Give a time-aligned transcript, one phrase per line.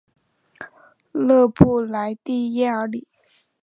[1.13, 3.07] 勒布莱蒂耶尔里。